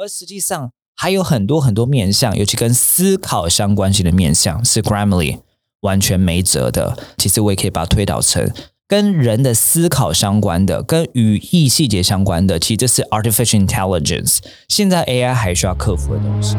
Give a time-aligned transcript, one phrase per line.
[0.00, 5.40] 而实际上还有很多很多面向，尤其跟思考相关性的面向，是 Grammarly
[5.82, 6.96] 完全没辙的。
[7.18, 8.50] 其实我也可以把它推导成
[8.88, 12.58] 跟人的思考相关的，跟语义细节相关的。
[12.58, 16.56] 其实这是 artificial intelligence，现在 AI 还需要克服的东西。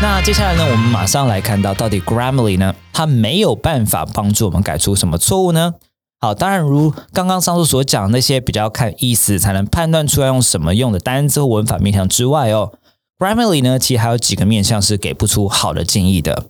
[0.00, 5.74] 那接下来呢，我们马上来看到到底 Grammarly 呢，它没有办法帮助我们改出什么错误呢？
[6.20, 12.72] 好，当然如刚刚上述所讲那些比较看意思才能判断出来用什么用的单字或文法面向之外哦
[13.18, 16.44] ，Grammarly 呢其实还有几个面向是给不出好的建议的。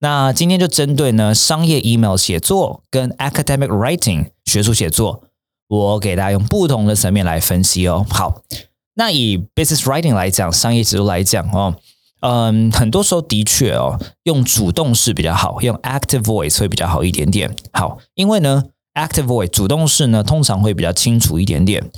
[0.00, 5.22] 那今天就针对呢商业 email 写作跟 academic writing 学术写作，
[5.68, 8.04] 我给大家用不同的层面来分析哦。
[8.10, 8.42] 好，
[8.94, 11.76] 那以 business writing 来讲，商业指数来讲哦。
[12.22, 17.54] 嗯，很多时候的确哦，用主动式比较好，用 active voice 会比较好一点点。
[17.72, 18.64] 好，因为呢
[18.94, 21.90] ，active voice 主动式呢，通常会比较清楚一点点。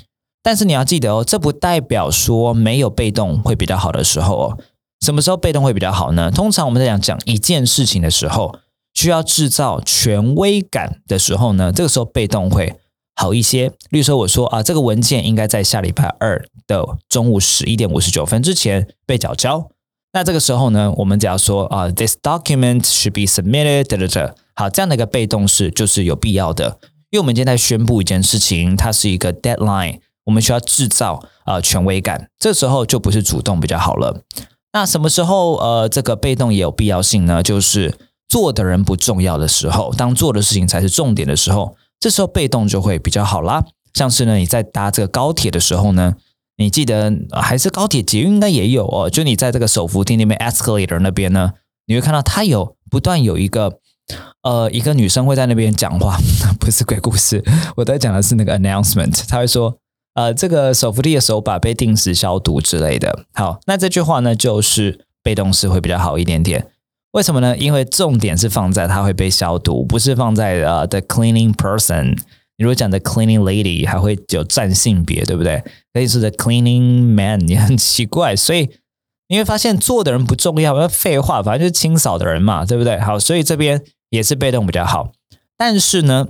[0.43, 4.59] 但是你要记得哦，这不代表说没有被动会比较好的时候哦。
[5.01, 6.31] 什么时候被动会比较好呢？
[6.31, 8.59] 通常我们在讲讲一件事情的时候，
[8.95, 12.75] 需要制造权威感的时候呢，这个时候被动会
[13.15, 13.73] 好一些。
[13.91, 19.69] 例如说，我说啊，这个文件应该在下礼拜二的中午十一点五十九分之前被缴交。
[20.13, 26.79] 那这个时候呢，我们只要说啊，this document should be submitted，等等等，好，这样的一个被动式就是有必要的，
[27.15, 34.25] 因为我们今天在宣布一件事情，它是一个 deadline，我们需要制造呃权威感，这时候就不是主动比较好了。
[34.73, 37.41] 那什么时候呃这个被动也有必要性呢？
[37.41, 37.97] 就是
[38.29, 43.65] 做的人不重要的时候，当做的事情才是重点的时候，这时候被动就会比较好啦。
[43.93, 46.15] 像是呢你在搭这个高铁的时候呢。
[46.57, 51.53] 你记得还是高铁捷运应该也有哦，就你在这个手扶梯那边 escalator 那边呢，
[51.87, 53.81] 你会看到它有不断有一个
[54.43, 56.19] 呃一个女生会在那边讲话，
[56.61, 57.43] 不是鬼故事，
[57.77, 59.77] 我在讲的是那个 announcement，她会说
[60.15, 63.25] 呃这个手扶梯的手把被定时消毒之类的。
[63.33, 66.67] 好，那这句话呢就是被动式会比较好一点点，
[67.13, 67.57] 为什么呢？
[67.57, 72.17] 因为重点是放在它会被消毒，不是放在呃 the cleaning person。
[72.57, 75.65] 你如果讲的 cleaning lady 还会有占性别，对不对？
[75.93, 78.71] 可以说的 cleaning man 也很奇怪，所以
[79.29, 83.01] 你会发现做的人不重要，要废话，反正就是清扫的人嘛，对不对？
[83.01, 83.83] 好，所以这边
[84.15, 85.13] 也是被动比较好。
[85.57, 86.29] 但是呢，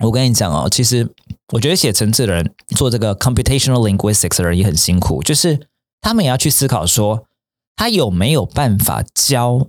[0.00, 1.08] 我跟你讲哦，其实
[1.52, 5.68] 我觉得写程式的人做这个 computational linguistics 的人也很辛苦，就是
[6.00, 7.26] 他们也要去思考说，
[7.76, 9.68] 他有没有办法教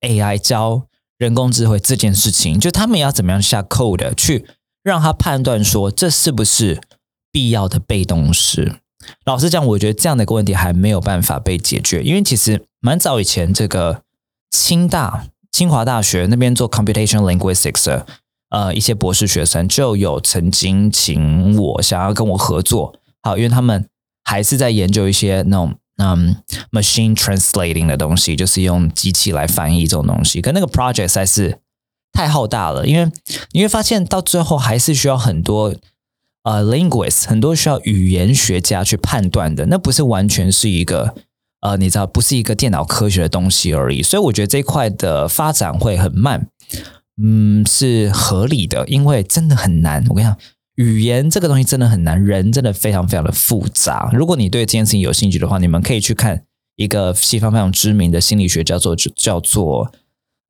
[0.00, 0.86] AI 教
[1.18, 4.46] 人工智慧这件事情，就他们要怎么样下 code 去。
[4.82, 6.80] 让他判断说这是不是
[7.30, 8.76] 必要的被动式。
[9.26, 14.02] 老实讲，我觉得这样的一个问题还没有办法被解决，因为其实蛮早以前，这个
[14.50, 18.06] 清大、清华大学那边做 computational linguistics 的
[18.50, 23.86] 呃一些博士学生就有曾经请我想要跟我合作，好，因为他们
[24.24, 26.36] 还是在研究一些那种嗯
[26.70, 31.58] machine translating 的东西，就是用机器来翻译这种东西，可那个 project 还是。
[32.12, 33.08] 太浩大了，因为
[33.52, 35.72] 你会发现到最后还是需要很多
[36.42, 41.14] 呃 linguist，很多需要语言学家去判断的，那不是完全是一个
[41.60, 44.02] 呃，你知道，不是一个电脑科学的东西而已。
[44.02, 46.48] 所以我觉得这一块的发展会很慢，
[47.22, 50.04] 嗯，是合理的，因为真的很难。
[50.08, 50.36] 我跟你讲，
[50.76, 54.10] 语言这个东西真的很难，人真的非常非常的复杂。
[54.12, 56.42] 如果你对这件事情有兴趣的话，你们可以去看
[56.76, 59.92] 一个西方非常知名的心理学，叫做叫做。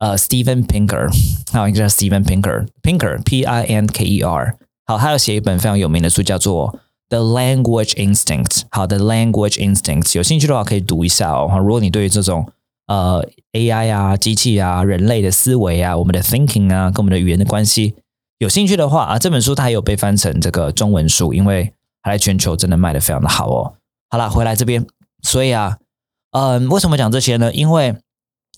[0.00, 1.10] 呃，Steven Pinker，
[1.52, 4.56] 还有一个叫 Steven Pinker，Pinker，P I N K E R。
[4.86, 6.72] 好，他有写一本非常有名的书，叫做
[7.10, 8.46] 《The Language Instinct》。
[8.70, 11.50] 好的，《Language Instinct》，有兴趣的话可以读一下哦。
[11.58, 12.50] 如果你对于这种
[12.86, 13.22] 呃
[13.52, 17.96] AI 啊、机器啊、人类的思维啊、我们的 thinking 啊，跟我们的语言的关系
[18.38, 23.74] 有兴趣的话啊，这本书它还有被翻成这个中文书，因为它在全球真的卖的非常的好哦。
[24.08, 24.86] 好了，回来这边，
[25.22, 25.76] 所以啊，
[26.30, 27.52] 嗯，为什么讲这些呢？
[27.52, 27.96] 因为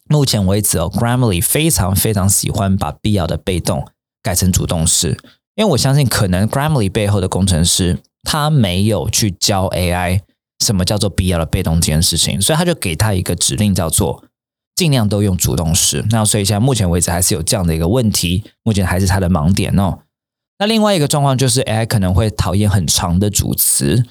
[0.09, 3.87] 目前为止哦，Grammarly 非常非常喜欢把必要的被动
[4.23, 5.19] 改成主动式，
[5.55, 10.21] 因为我相信可能 Grammarly 背后的工程师他没有去教 AI
[10.65, 14.25] 什么叫做必要的被动这件事情，所以他就给他一个指令叫做
[14.75, 16.05] 尽量都用主动式。
[16.11, 19.99] 那所以现在目前为止还是有这样的一个问题，目前还是他的盲点哦。
[20.59, 24.05] 那另外一个状况就是 AI 可能会讨厌很长的主词，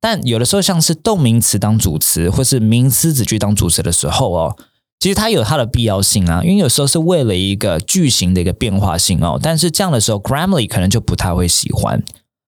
[0.00, 4.56] 但有的时候像是动名词当主词，或是名词子句当主词的时候哦。
[4.98, 9.36] 其实它有它的必要性啊，因为有时候是为了一个句型的一个变化性哦。
[9.42, 12.04] 但是这样的时候，Grammarly 可能就不太会喜欢。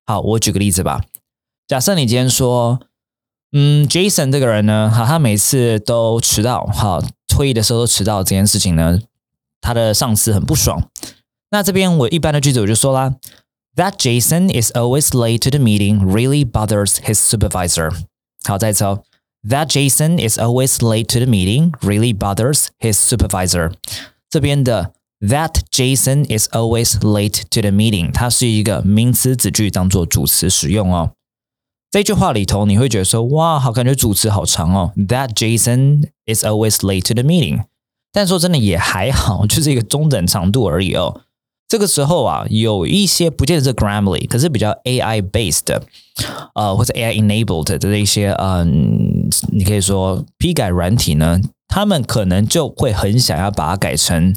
[0.07, 1.03] 好，我举个例子吧。
[1.67, 2.79] 假设你今天说，
[3.53, 7.03] 嗯，Jason 这个人呢，哈，他每次都迟到，好，
[7.35, 8.99] 会议的时候都迟到这件事情呢，
[9.63, 10.91] 他的上司很不爽。
[11.51, 13.15] 那这边我一般的句子我就说啦
[13.77, 17.91] That Jason is always late to the meeting really bothers his supervisor.
[18.47, 19.03] 好，再一次哦。
[19.49, 23.73] That Jason is always late to the meeting really bothers his supervisor.
[24.29, 31.13] 这边的 That Jason is always late to the meeting，它是一个名词子句当做主词使用哦。
[31.95, 34.93] 这句话里头，你会觉得说，哇，好，感觉主词好长哦。
[34.97, 37.67] That Jason is always late to the meeting，
[38.11, 41.21] 但说真的也还好，就是一个中等长度而已哦。
[41.69, 45.73] 这个时候啊，有一些不见得是 Grammarly，可是比较 AI based，
[46.57, 54.35] 呃，或者 AI enabled 的这些，嗯，你可以说批改软体呢，他们可能就会很想要把它改成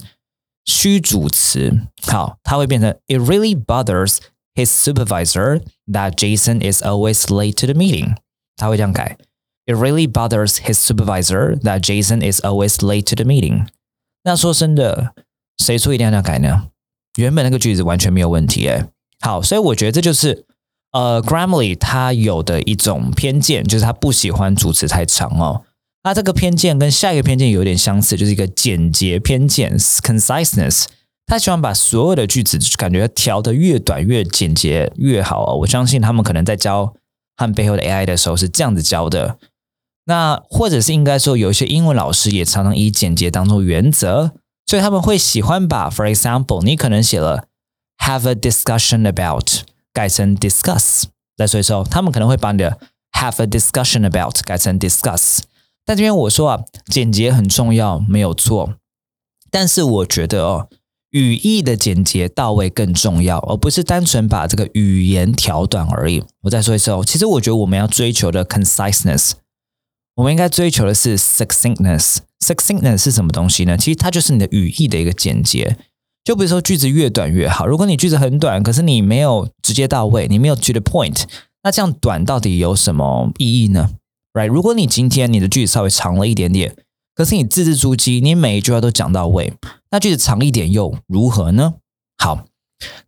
[0.63, 1.75] 虚主词。
[2.03, 4.17] 好，它会变成 It really bothers
[4.57, 8.15] his supervisor that Jason is always late to the meeting。
[8.57, 9.17] 他会这样改。
[9.67, 13.67] It really bothers his supervisor that Jason is always late to the meeting。
[14.23, 15.13] 那说真的，
[15.57, 16.69] 谁说一定要这样改呢？
[17.17, 18.85] 原本那个句子完全没有问题诶。
[19.19, 20.45] 好，所以我觉得这就是
[20.91, 25.63] 呃，Grammarly 它有的一种偏见，就是它不喜欢主词太长哦。
[26.03, 30.85] 那这个偏见跟下一个偏见有点相似，就是一个简洁偏见 （conciseness）。
[31.27, 35.57] 他喜欢把所有的句子感觉调的越短越简洁越好哦。
[35.57, 36.93] 我相信他们可能在教
[37.35, 39.37] 和背后的 AI 的时候是这样子教的。
[40.05, 44.31] 那或者是应该说，有一些英文老师也常常以简洁当做原则，
[44.65, 47.47] 所以他们会喜欢把，for example，你可能写了
[47.97, 51.03] have a discussion about 改成 discuss。
[51.35, 52.79] 那所以说，他们可能会把你的
[53.19, 55.39] have a discussion about 改成 discuss。
[55.83, 58.75] 但这边我说啊，简洁很重要，没有错。
[59.51, 60.69] 但是我觉得哦。
[61.11, 66.21] 语义的简洁到位更重要，而不是单纯把这个语言调短而已。
[66.41, 69.31] 我再说一次哦，其实我觉得我们要追求的 conciseness，
[70.15, 72.17] 我们应该追求的是 succinctness。
[72.45, 73.77] succinctness 是什么东西呢？
[73.77, 75.77] 其实它就是你的语义的一个简洁。
[76.23, 77.65] 就比如说句子越短越好。
[77.65, 81.23] 如果你句子很短，可是你没有直接到位，你没有 to the point，
[81.63, 83.91] 那这样短到底有什么意义呢
[84.33, 84.47] ？Right？
[84.47, 86.75] 如果你今天你的句子稍微长了一点点。
[87.17, 89.51] 可是你字字珠玑，你每一句话都讲到位，
[89.89, 91.73] 那句子长一点又如何呢？
[92.19, 92.45] 好，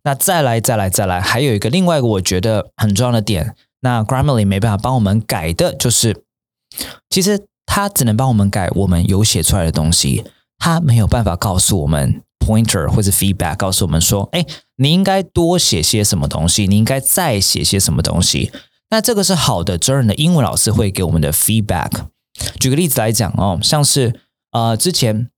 [0.02, 6.24] 那再来再来再来，还有一个另外一个我觉得很重要的点，那 Grammarly 没办法帮我们改的，就是
[7.08, 10.24] 其实它只能帮我们改我们有写出来的东西，
[10.58, 18.50] 它没有办法告诉我们 pointer 或者 feedback，告诉我们说，哎，你应该多写些什么东西，你应该再写些什么东西。
[18.90, 21.90] 那这个是好的真人的英文老师会给我们的 feedback。
[22.58, 24.20] 举个例子来讲哦，像是
[24.52, 25.28] 呃，之前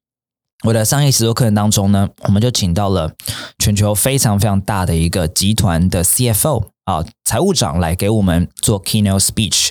[0.64, 3.12] 我的商业写作课程当中呢，我们就请到了
[3.58, 9.68] 全球非常非常大的一个集团的 CFO 啊，财务长来给我们做 keynote speech。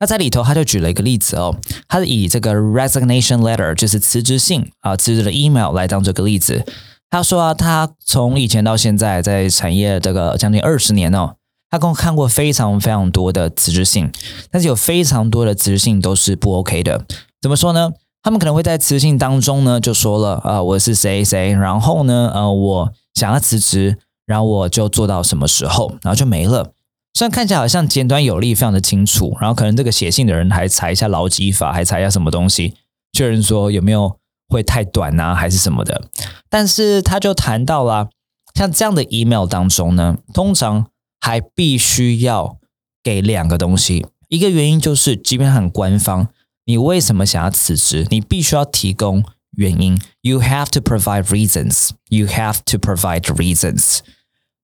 [0.00, 1.56] 那在里头，他就举了一个例子哦，
[1.86, 6.64] 他以这个 resignation letter，就是辞职信啊，辞职的 email 来当这个例子。
[7.08, 11.36] 他说啊，他从以前到现在在产业这个将近二十年哦。
[11.72, 14.12] 他跟我看过非常非常多的辞职信，
[14.50, 17.06] 但是有非常多的辞职信都是不 OK 的。
[17.40, 17.92] 怎么说呢？
[18.22, 23.96] 他们可能会在辞职信当中呢就说了啊，我是谁谁，然后呢，呃，我想要辞职，
[24.26, 26.72] 然后我就做到什么时候，然后就没了。
[27.14, 32.74] 虽然看起来好像简短有力，非常的清楚，然后可能这个写信的人还查一下劳基法，还查一下什么东西，
[33.14, 34.18] 确认说有没有
[34.50, 36.02] 会太短啊，还是什么的。
[36.50, 38.10] 但是他就谈到了，
[38.54, 40.88] 像这样的 email 当中呢，通常。
[41.24, 42.58] 还必须要
[43.00, 46.26] 给两个东西，一个原因就是，即便很官方，
[46.64, 49.96] 你为什么想要辞职，你必须要提供原因。
[50.20, 51.90] You have to provide reasons.
[52.08, 54.00] You have to provide reasons.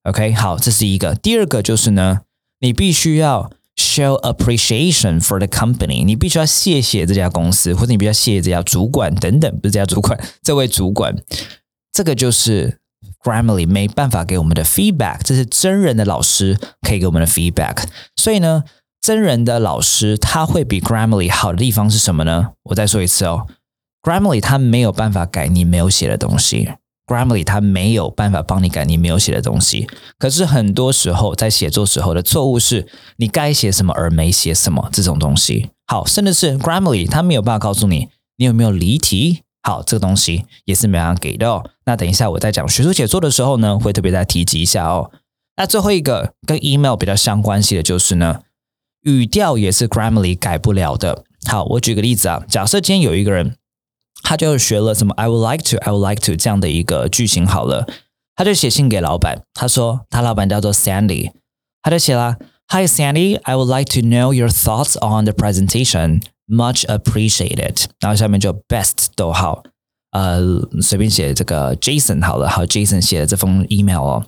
[0.03, 1.15] OK，好，这是一个。
[1.15, 2.23] 第二个就是呢，
[2.59, 11.17] 你必须要 show appreciation for the company，你必须要谢谢这家公司，或者你必须要谢谢这家主管等等，不是这家主管，这位主管，
[11.93, 12.81] 这个就是。
[13.29, 17.85] Grammarly 没办法给我们的 feedback，这是真人的老师可以给我们的 feedback。
[18.17, 18.65] 所以呢，
[19.03, 22.53] 真人的老师他会比 Grammarly 好的地方是什么呢？
[22.65, 23.47] 我再说一次哦
[24.03, 26.71] ，Grammarly 他没有办法改你没有写的东西
[27.07, 29.87] ，Grammarly 他没有办法帮你改你没有写的东西。
[30.19, 35.69] 可是很多时候在写作时候的错误是你该写什么而没写什么这种东西。
[35.87, 38.09] 好，甚至是 Grammarly 他没有办法告诉你
[38.39, 39.43] 你有没有离题。
[39.69, 41.63] 好，这个东西也是没办法给的哦。
[41.85, 45.11] 那等一下我在讲学术写作的时候呢，会特别再提及一下哦。
[45.59, 48.41] 那最后一个跟 email 比较相关系的就是呢，
[49.03, 51.23] 语调也是 Grammarly 改不了的。
[51.47, 53.57] 好，我举个例子啊，假设今天有一个人，
[54.23, 57.87] 他就学了什么 I would like to, I would like to 这样的一个句型，好了，
[58.37, 61.33] 他就写信给老板，他说他老板叫做 Sandy，
[61.83, 62.37] 他就写了
[62.69, 66.23] Hi Sandy, I would like to know your thoughts on the presentation.
[66.49, 69.62] Much appreciated，然后下面就 best 逗号，
[70.12, 70.40] 呃，
[70.81, 74.26] 随便写这个 Jason 好了，好 Jason 写的这封 email 哦。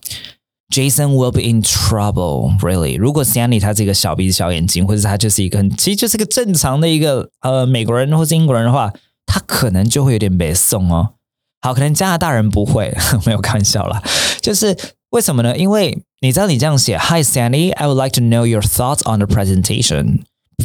[0.68, 2.96] Jason will be in trouble, really。
[2.98, 8.92] 如果 Sandy 他这个小鼻子小眼睛，或者他就是一个很其实就是个正常的一个呃美国人或是英国人的话，
[9.24, 11.14] 他可能就会有点被送哦。
[11.62, 12.94] 好，可能加拿大人不会，
[13.26, 14.02] 没有开玩笑啦。
[14.40, 14.76] 就是
[15.10, 15.56] 为什么呢？
[15.56, 20.20] 因为你知道你这样写，Hi Sandy, I would like to know your thoughts on the presentation。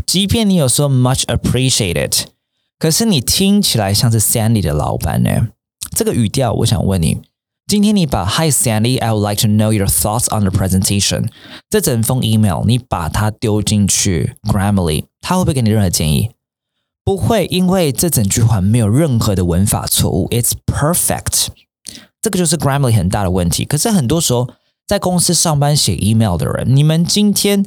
[0.06, 2.24] 即便你有说 much appreciated，
[2.80, 5.50] 可是你听起来像是 Sandy 的老板呢。
[5.96, 7.22] 这个语调，我想问你。
[7.68, 11.30] 今天你把 Hi Sandy, I would like to know your thoughts on the presentation
[11.68, 16.30] 这整封 email 你把它丢进去 Grammarly，他会不会给你任何建议？
[17.04, 21.48] 不会，因为这整句话没有任何的文法错误，It's perfect。
[22.22, 23.66] 这个就是 Grammarly 很大的问题。
[23.66, 24.48] 可是很多时候
[24.86, 27.66] 在公司上班写 email 的人，你们今天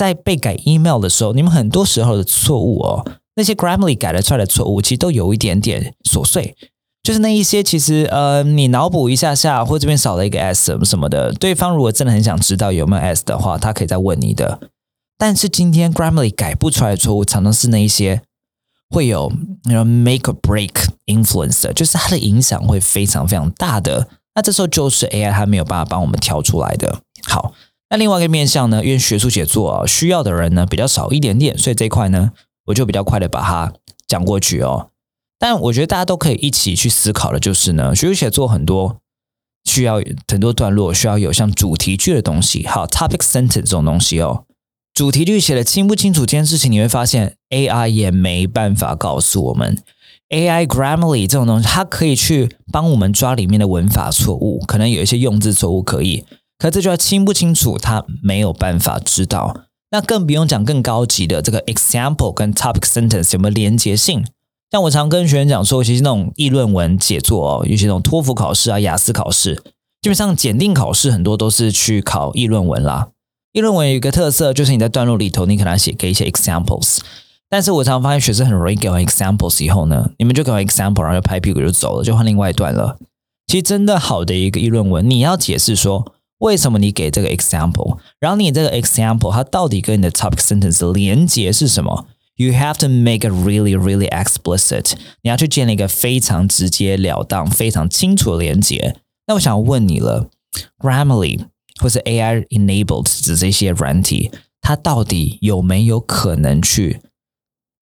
[0.00, 3.04] 在被改 email 的时候，你们很多时候的错误哦，
[3.36, 6.56] 那些 Grammarly 改了出来的错误，其实都有一点点琐碎。
[7.02, 11.30] 就是那一些，其实呃，你脑补一下下，或这边少了一个 s 什么什么的。
[11.34, 14.60] 对方如果真的很想知道有没有 s 的话，他可以再问你的。
[15.18, 18.22] 但是今天 Grammarly 改不出来的错误，常常是那一些
[18.88, 19.30] 会有
[19.64, 20.72] 那种 make or break
[21.04, 24.08] influence 的，就是它的影响会非常非常大的。
[24.34, 27.00] 那这时候就是 AI 它没有办法帮我们挑出来的。
[27.26, 27.52] 好，
[27.90, 32.30] 那另外一个面向呢，因为学术写作啊需要的人呢比较少一点点，所以这一块呢，
[32.66, 33.72] 我就比较快的把它
[34.06, 34.90] 讲过去哦。
[35.38, 38.98] 但我觉得大家都可以一起去思考的，就是呢，学术写作很多
[39.64, 44.44] 需要很多段落，需要有像主题句的东西，好，topic sentence 这种东西哦。
[44.94, 49.78] 主题句写的清不清楚这件事情，你会发现 AI 也没办法告诉我们。
[50.28, 56.24] AI Grammarly 这种东西，它可以去帮我们抓里面的文法错误，可能有一些用字错误可以，
[56.60, 59.62] 可这句话清不清楚，他没有办法知道。
[59.90, 64.24] 那更不用讲更高级的这个 example 跟 topic sentence 有没有连结性。
[64.70, 69.54] 像我常跟学员讲说，其实那种议论文写作哦，尤其那种托福考试啊、雅思考试，
[70.02, 73.08] 基本上检定考试很多都是去考议论文啦。
[73.52, 76.98] 议论文有一个特色，就是你在段落里头，你可能写给一些 examples。
[77.48, 82.98] 但是我常发现学生很容易给完 examples 以后呢，你们就给完 example，然后就拍屁股就走了，就换另外一段了。
[83.48, 92.06] 其实真的好的一个议论文，你要解释说为什么你给这个 example，然后你这个 example 它到底跟你的 topic sentence 连接是什么
[92.36, 94.92] ？You have to make it really, really explicit。
[95.22, 98.96] 你要去建立一个非常直截了当、非常清楚的连接。
[99.26, 100.28] 那我想问你了
[100.78, 101.44] ，Grammarly
[101.80, 104.30] 或是 AI enabled 的这些软体，
[104.60, 107.00] 它到底有没有可能去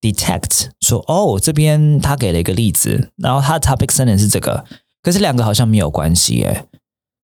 [0.00, 4.64] detect 说，哦，这边他给了一个例子，然后他的 topic sentence 是这个，
[5.02, 6.66] 可是两个好像没有关系耶。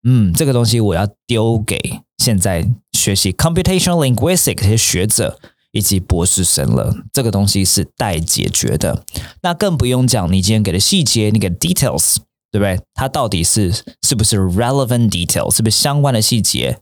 [0.03, 5.39] 嗯，这个东西我要丢给现在学习 computational linguistics 这些学者。
[5.73, 9.05] 以及博士生了，这个东西是待解决的。
[9.41, 12.17] 那更不用讲，你今天给的细节，你给 details，
[12.51, 12.77] 对不对？
[12.93, 16.79] 它到底是是不是 relevant details，是不是相关的细节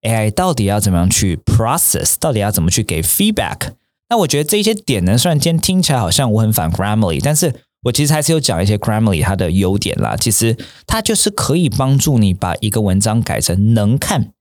[0.00, 3.72] ？AI 到底要怎么样去 process，到底要怎么去给 feedback？
[4.08, 10.16] 那我觉得这些点呢，虽然今天听起来好像我很反 Grammarly，但是我其实还是有讲一些 Grammarly 它的优点啦。
[10.16, 10.56] 其实
[10.86, 14.32] 它就是可以帮助你把一个文章改成能看，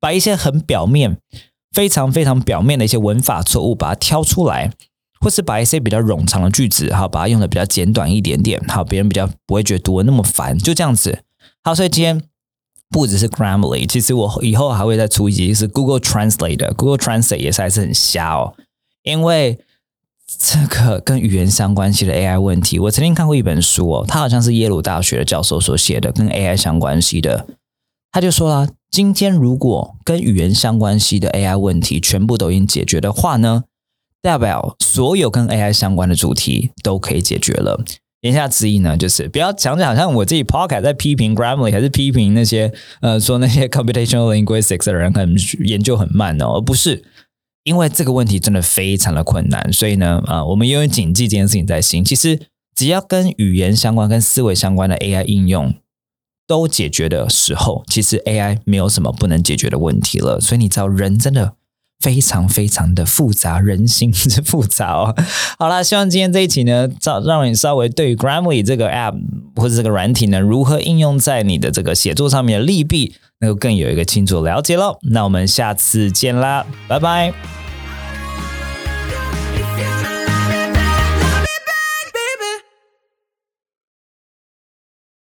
[0.00, 1.18] 把一些很表面。
[1.72, 4.72] 非常非常表面的一些文法错误，把它挑出来，
[5.20, 11.20] 或是把一些比较冗长的句子，好把它用的比较简短一点点，好别人比较不会觉得读的那么烦，就这样子。
[11.62, 12.20] 好，所以今天
[12.88, 18.56] 不只是 Grammarly，其实我以后还会再出一集是 Google Translate 的，Google Translate 也是还是很瞎哦，
[19.04, 19.60] 因为
[20.38, 27.46] 这个跟语言相关系的 AI 问题，我曾经看过一本书哦，它好像是耶鲁大学的教授所写的，跟 AI 相关系的，
[28.12, 28.68] 他就说了。
[28.90, 33.62] 今天如果跟语言相关系的 AI 问题全部都已经解决的话呢，
[34.20, 37.80] 代表所有跟 AI 相关的主题都可以解决了。
[38.22, 47.04] 言下之意呢，就是不要讲讲好像我自己 Podcast 在批评 Grammarly，还是批评那些呃说那些 computational linguistics 的人很研究很慢哦，而不是
[47.64, 52.04] 因为这个问题真的非常的困难，所以呢啊，我们因为谨记这件事情在心。
[52.04, 55.74] 其实只要跟语言相关、跟思维相关的 AI 应用。
[56.46, 60.40] 都解决的时候，其实 AI 没有什么不能解决的问题了。
[60.40, 61.54] 所以你知道，人真的
[62.00, 65.14] 非常非常的复杂，人心之复杂哦。
[65.58, 69.14] 好啦，希望今天这一期呢，让让你稍微对 Grammarly 这个 App
[69.54, 74.98] 或者这个软体呢，如何应用在你的这个写作上面的利弊，能够更有一个清楚了解喽。
[75.02, 77.69] 那我们下次见啦，拜拜。